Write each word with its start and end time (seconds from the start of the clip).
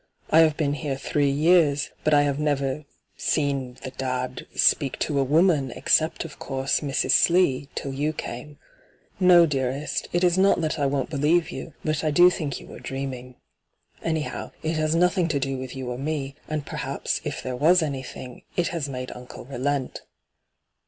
I 0.31 0.39
have 0.39 0.57
been 0.57 0.73
here 0.73 0.97
three 0.97 1.29
years, 1.29 1.91
but 2.03 2.11
I 2.11 2.23
have 2.23 2.39
never— 2.39 2.85
seen— 3.17 3.75
the 3.83 3.91
dad— 3.91 4.47
speak 4.55 4.97
to 4.97 5.19
a 5.19 5.23
woman, 5.23 5.69
except, 5.69 6.25
of 6.25 6.39
courae, 6.39 6.81
Mrs. 6.81 7.11
Slee, 7.11 7.69
till 7.75 7.93
you 7.93 8.11
came. 8.11 8.57
No, 9.19 9.45
dearest, 9.45 10.07
it 10.11 10.23
is 10.23 10.39
not 10.39 10.59
that 10.61 10.79
I 10.79 10.87
won't 10.87 11.11
believe 11.11 11.51
you, 11.51 11.75
but 11.85 12.03
I 12.03 12.09
do 12.09 12.31
think 12.31 12.59
you 12.59 12.65
were 12.65 12.79
dream 12.79 13.13
ing. 13.13 13.35
Anyhow, 14.01 14.49
it 14.63 14.73
has 14.75 14.95
nothing 14.95 15.27
to 15.27 15.39
do 15.39 15.59
with 15.59 15.75
you 15.75 15.91
or 15.91 15.99
me; 15.99 16.33
and 16.47 16.65
perhaps, 16.65 17.21
if 17.23 17.43
there 17.43 17.55
was 17.55 17.83
anything, 17.83 18.41
it 18.57 18.69
has 18.69 18.89
made 18.89 19.11
uncle 19.11 19.45
relent.' 19.45 20.01